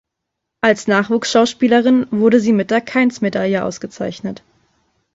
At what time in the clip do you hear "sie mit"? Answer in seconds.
2.39-2.71